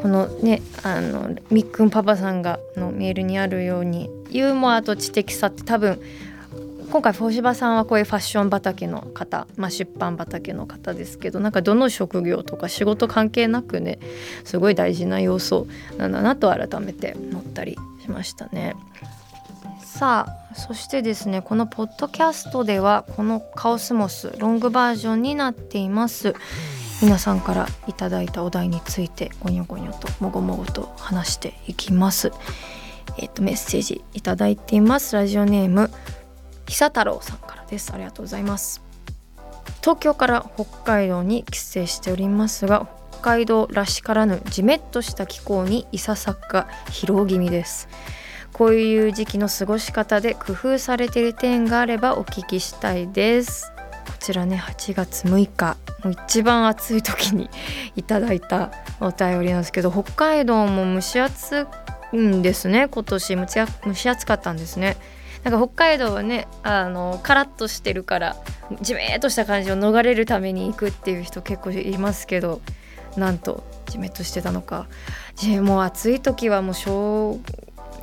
[0.00, 6.00] このねあのみっくんパパさんがのメールにあるようにユーモアと知的さって多分
[6.90, 13.98] 今回星葉さんはこういうファッション畑の方、まあ、出版畑の方ですけどなんかどの職業とか仕事関係なくね
[14.44, 15.66] すごい大事な要素
[15.98, 18.76] なんだなと改めて思ったりしましたね。
[19.80, 26.34] さあそしてですねこのポッドキャストではこのカオスモスロングバージョンになっています
[27.02, 32.32] 皆さんからいただいたお題についてゴニョゴニョともごもごと話していきます。
[33.18, 35.14] えっ、とメッセージいただいています。
[35.14, 35.90] ラジオネーム
[36.64, 37.92] 久太郎さんからです。
[37.92, 38.82] ありがとうございます。
[39.80, 47.88] 東京から北海道に帰省しておりますが北海道らしからぬジメッとした気候にいささか疲労気味です。
[48.54, 53.70] こういう時期の過ごし方で工夫されている点があればお聞きしたいです。
[54.06, 55.85] こちらね8月6日。
[56.10, 57.50] 一番暑い時に
[57.96, 61.66] いただいたお便りなんですけど北海道も蒸し暑
[62.12, 62.88] いんですね。
[62.88, 64.96] 今年蒸し蒸し暑かったんですね。
[65.44, 68.36] なんか北海道はねあのカラッとしてるから
[68.80, 72.60] じめっとした感じを逃れるために行くっていう人結構いますけど
[73.16, 74.86] なんとじめっとしてたのか。
[75.62, 77.38] もう暑い時はもうしょ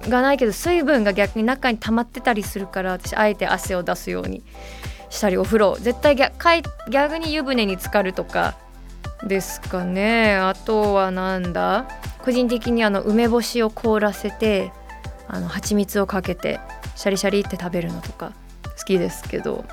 [0.05, 4.43] うがないけど水分が逆に中に溜まってたりするから私あえて汗を出すように
[5.13, 5.77] したりお風呂。
[5.79, 6.15] 絶対
[6.89, 8.55] 逆に湯船に浸かるとか
[9.25, 10.35] ですかね。
[10.35, 11.87] あとはなんだ？
[12.23, 14.71] 個人的にあの梅干しを凍らせて
[15.27, 16.59] あの蜂蜜をかけて
[16.95, 18.33] シャリシャリって食べるのとか
[18.77, 19.65] 好きですけど。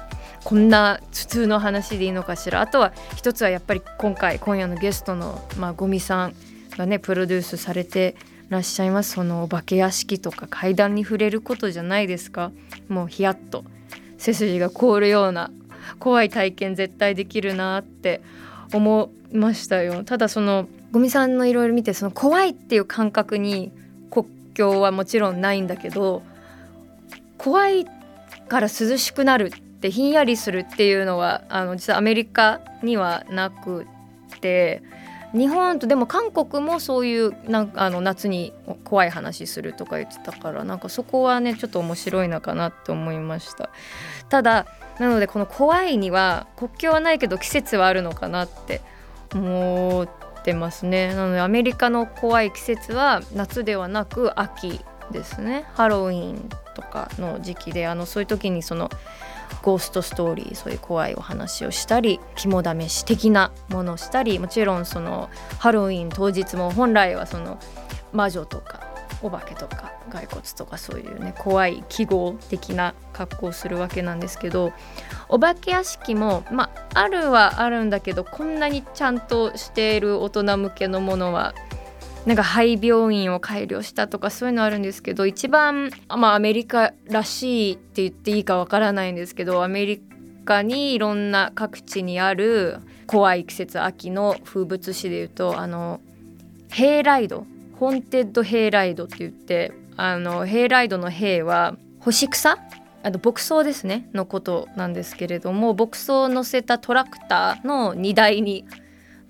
[0.43, 2.63] こんな普通の話でいいのかしら。
[2.63, 6.35] あとは一つはやっぱり今回今夜のゲストの、まあ、ゴミさん
[6.79, 8.17] がねプロデュースされて
[8.49, 12.53] らっしゃいますそのお化け屋敷とか階段に触れることじゃないですか。
[12.89, 13.65] もうヒヤッと。
[14.21, 15.51] 背筋が凍るような
[15.99, 18.21] 怖い体験絶対できるなって
[18.73, 20.05] 思いましたよ。
[20.05, 23.73] ただそのゴミさんのいろいろ見てその怖いっていう感覚に
[24.11, 26.23] 国境はもちろんないんだけど
[27.39, 27.87] 怖い
[28.49, 29.51] から涼しくなるっ
[29.81, 33.87] てひんやりするっていうのはあの実はアメリカにはなく
[34.41, 34.83] て
[35.33, 38.53] 日本とでも韓国もそういうなんかあの夏に
[38.85, 43.71] 怖い話するとか言ってたからなんかそこはねちょっと面白いのかなって思いました。
[44.29, 44.67] ただ
[44.99, 48.81] なのでこの怖いには国境はないけど季節はあるのかなって
[49.33, 51.15] 思ってますね。
[51.15, 54.81] なのでアメリカの怖い季節は夏ではなく秋
[55.13, 58.91] ですねハロウィンとかの時期であのそういう時にその
[59.63, 65.29] ゴーストストーリーそういう怖いお話をしたり肝試し的なものをしたりもちろんその
[65.59, 67.59] ハロウィン当日も本来はその
[68.13, 68.91] 魔女とか
[69.23, 74.73] お化けとか骸骨とかそういうね怖い記号的な格好をするわけなんですけど
[75.29, 81.55] お化け屋敷もまああるはあるんだけどこんなにちゃんとしている大人向けのものは
[82.27, 90.03] なんか肺病院を改良したとかそういうのあるんですけど一番、まあ、アメリカらしいって言っていいかわからないんですけどアメリ
[90.45, 96.01] カにいろんな各地にある怖い季節秋の風物詩でいうとあの
[96.71, 97.47] hayride
[97.79, 102.59] haunted hayride って言ってあのヘイライドの hay は干し草？
[103.03, 108.67] あの牧草ですねのことなんですけれども牧草を乗せたトラクターの荷台に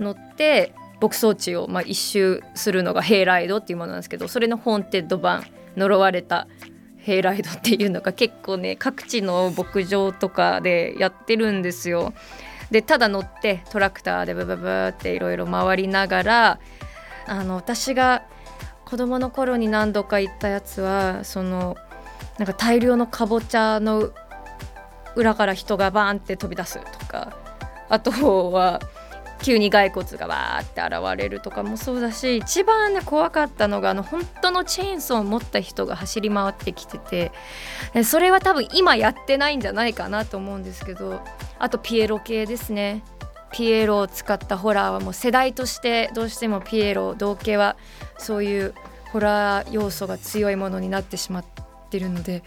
[0.00, 5.44] 乗って牧草地をまあ一周するのが hayride っていうものなんですけどそれの haunted 版
[5.76, 6.46] 呪われた
[6.98, 12.12] hayride っていうのが結構ね各地の牧場とかでやってるんですよ。
[12.70, 16.60] でただ乗ってトラクターでブブブっていろいろ回りながら
[17.26, 18.22] あの私が
[18.84, 21.76] 子供の頃に何度か行ったやつはその
[22.38, 24.12] なんか大量のかぼちゃの
[25.16, 27.36] 裏から人がバーンって飛び出すとか
[27.88, 28.10] あと
[28.52, 28.80] は
[29.42, 37.32] 急に骸骨がわーって現れるとかもそうだし一番ね怖かったのがあの本当のチェーンソーを持った人が走り回ってきてて
[38.04, 41.22] それは多分今やってないんじゃないかなと思うんですけど
[41.58, 43.02] あとピエロ系ですね。
[43.52, 47.76] ピエロを使ったホラーはもう世代としてどうしてもピエロ同系は
[48.16, 48.74] そういう
[49.12, 51.44] ホラー要素が強いものになってしまっ
[51.90, 52.44] てるので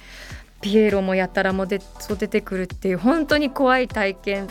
[0.62, 4.48] ピエロもやたらもで出てくるっていう本当に怖い体験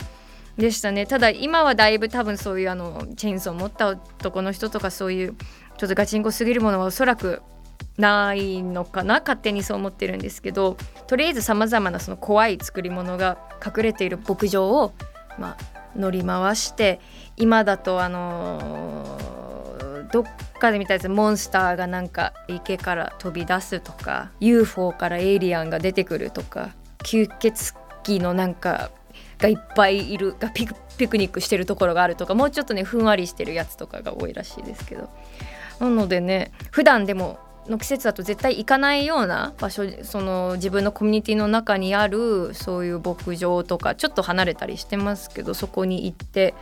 [0.57, 1.05] でしたね。
[1.05, 5.35] ただ今はだいぶ多分そういうあのチェーンソーを持った男の人とかそういう
[5.77, 7.41] ちょっとガチンコすぎるものはおそらく
[7.97, 9.19] ないのかな？
[9.19, 10.77] 勝手にそう思ってるんですけど
[11.07, 14.93] とりあえずさまざまなその怖い作り物が隠れている牧場を、
[15.39, 16.99] まあ、乗り回して
[17.35, 19.33] 今だとあのー
[20.11, 20.25] どっ
[20.59, 27.73] かで見たやつモンスターがなんか池から飛び出すとか UFO からエイリアンが出てくるとか吸血
[28.07, 28.91] 鬼のなんか
[29.43, 35.09] がいっぱいいるがピクニックしてるところがあるとかもうちょっとねふんわりしてるやつとかが多いらしいですけど。
[35.79, 46.53] なのでね普段でもの季節だと絶対行かないような場所その自分のコミュニティの中にあるそういう牧場とかちょっと離れたりしてますけどそこに行って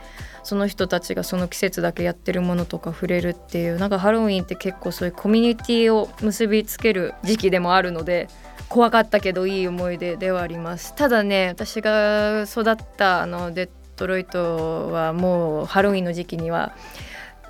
[0.44, 8.28] その人たちがその季節だけやってるものとか触れるっていうなんかハロウィンって結構そういうコミュニティを結びつける時期でもあるので
[8.72, 16.74] 怖かったけどいい思い出ではありますただね私が育ったあのデトロイトはもうハロウィンの時期には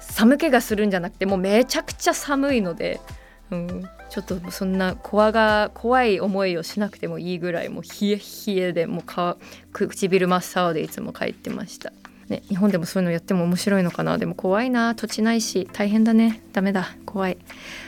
[0.01, 3.01] 寒気がするんじゃなくてもうめちゃくちゃ寒いので、
[3.53, 9.37] うん、ちょっとそんな怖が怖い思いをしなくてもいいぐらいもう冷え冷えでもうか
[9.73, 11.93] 唇真っ青でいつも帰ってました。
[12.33, 14.17] ね、日本でもそういうのやっても面白いのかな。
[14.17, 14.95] でも怖いな。
[14.95, 16.43] 土地ないし大変だね。
[16.53, 16.89] ダメだ。
[17.05, 17.39] 怖い。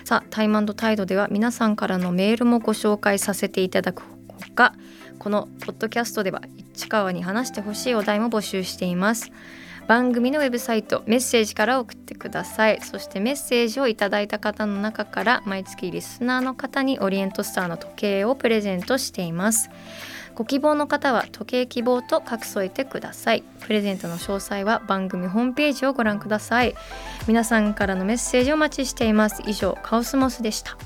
[0.04, 4.74] さあタイムタイドでは皆さんからのメールもご紹介させていただくほか
[5.18, 6.42] このポッドキャストでは
[6.74, 9.32] 市川に話してほしいお題も募集しています。
[9.86, 12.80] 番組のウェブサイトメッセージから送ってください。
[12.82, 19.70] そしてメッセージをいただいた方の中から毎月リスナーの方にオリエントスターの時計をプレゼントしています。
[20.34, 23.44] ご希望の方は時計希望と書き添えてください。
[23.60, 26.74] プレゼントの詳細は番組ホームページをご覧ください。
[27.28, 29.42] 皆さんからのメッセージをお待ちしています。
[29.46, 30.76] 以上カオスモスでした。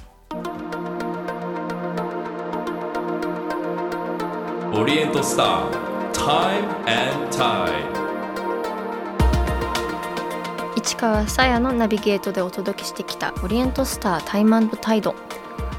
[4.75, 7.89] オリエントスター Time and Tide
[10.77, 15.17] 市川さやのナビゲートでお届けしてきたオリエントスタータイムタイド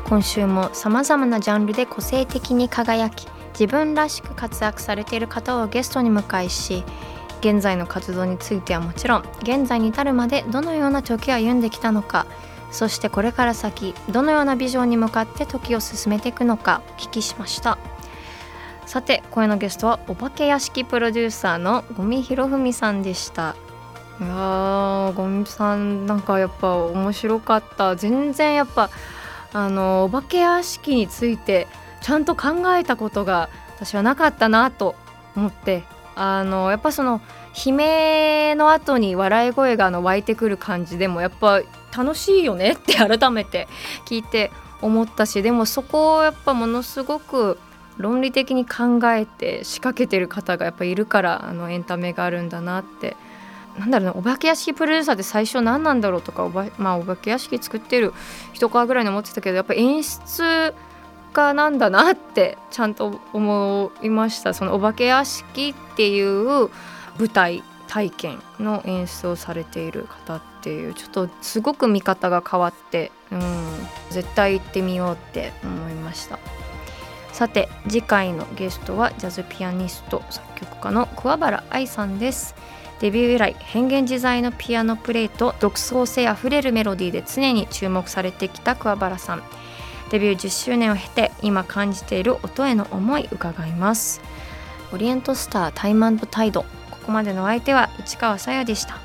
[0.03, 6.83] 今週もさまざまなジャンルで個性的に輝き自分らしく活躍されている方をゲストに迎えし
[7.39, 12.25] 現在の活動についてはもちろん現在に至るまでどのような時を歩んできたのか
[12.71, 17.77] そしてこれから先どのようなビジョンに向かって時を進めていくのかお聞きしました。
[18.85, 23.55] さて今夜のゲストはお化け屋敷プロデューサーの五味博文さんでした。
[24.19, 27.95] いやー五味さんなんかやっぱ面白かった。
[27.95, 28.89] 全然やっぱ
[29.53, 31.67] あのお化け屋敷について
[32.01, 34.95] ちゃんと考えたことが私はなかったなと
[35.35, 35.83] 思って
[36.15, 37.21] あのやっぱその
[37.65, 41.61] 悲鳴の後に笑い声があの湧いてくる感じでもやっぱ
[41.95, 43.67] 楽しいよねって改めて
[44.05, 47.59] 聞いて思ったしでもそこをやっぱものすごく
[47.97, 53.15] 論理的に考えて仕掛けてる方がやっぱいるからあのエンタメがあるんだなって。
[53.77, 58.13] なんだろうなお化け屋敷プロデューサーって最初何なんだろうとかおば,、まあ、お化け屋敷作ってる
[58.51, 60.73] 人かぐらいに思ってたけどやっぱ演出
[61.32, 64.53] 家なんだなってちゃんと思いました。
[64.53, 66.69] そのお化け屋敷っていう
[67.17, 73.41] 舞台体験の演出をされている方っていうちょっとすごく見方が変わって、うん、
[74.11, 76.38] 絶対行ってみようって思いました。
[77.34, 82.53] さて次回のゲストはジャズピアニスト作曲家の桑原愛さんです。
[82.99, 89.43] デビュー以来変幻自在のピアノプレイと独創性あふれるメロディーで常に注目されてきた桑原さん。
[90.10, 94.22] デビュー10周年を経て今感じている音への思い伺います。
[94.91, 98.97] オリエントスタータイムタイドここまでのお相手は市川さやでした。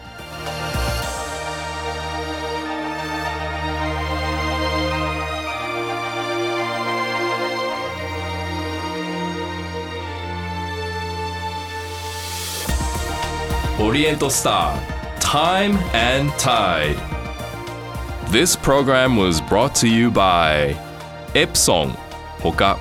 [13.80, 16.96] オリエントスター Time and Tide
[18.30, 20.74] This program was brought to you by
[21.34, 21.96] エプソン。
[22.40, 22.78] 他